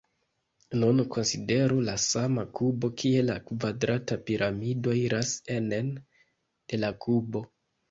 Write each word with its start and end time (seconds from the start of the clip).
Nun 0.77 1.01
konsideru 1.15 1.77
la 1.89 1.93
sama 2.03 2.45
kubo 2.61 2.91
kie 3.03 3.21
la 3.27 3.37
kvadrata 3.51 4.19
piramido 4.31 4.97
iras 5.05 5.37
enen 5.61 5.95
de 5.97 6.83
la 6.83 6.93
kubo. 7.07 7.47